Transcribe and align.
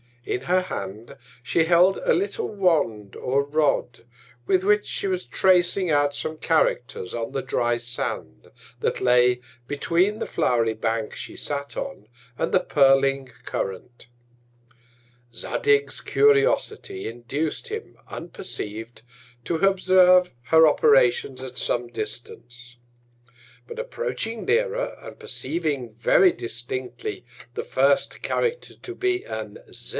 In 0.23 0.41
her 0.41 0.61
Hand 0.61 1.15
she 1.43 1.65
held 1.65 1.97
a 1.97 2.13
little 2.13 2.47
Wand 2.47 3.15
or 3.15 3.43
Rod, 3.43 4.05
with 4.47 4.63
which 4.63 4.85
she 4.85 5.07
was 5.07 5.25
tracing 5.25 5.89
out 5.91 6.15
some 6.15 6.37
Characters 6.37 7.13
on 7.13 7.31
the 7.33 7.41
dry 7.41 7.77
Sand, 7.77 8.51
that 8.79 9.01
lay 9.01 9.41
between 9.67 10.19
the 10.19 10.27
flow'ry 10.27 10.73
Bank 10.73 11.15
she 11.15 11.35
sat 11.35 11.75
on, 11.75 12.07
and 12.37 12.51
the 12.51 12.59
purling 12.61 13.29
Current. 13.45 14.07
Zadig's 15.33 16.01
Curiosity 16.01 17.05
induc'd 17.07 17.67
him, 17.67 17.97
unperceiv'd, 18.09 19.01
to 19.45 19.55
observe 19.55 20.33
her 20.45 20.67
Operations 20.67 21.41
at 21.41 21.57
some 21.57 21.87
Distance. 21.87 22.77
But 23.67 23.79
approaching 23.79 24.45
nearer, 24.45 24.97
and 25.01 25.19
perceiving 25.19 25.91
very 25.91 26.31
distinctly 26.31 27.25
the 27.55 27.63
first 27.63 28.21
Character 28.21 28.75
to 28.75 28.95
be 28.95 29.23
an 29.25 29.57
Z. 29.71 29.89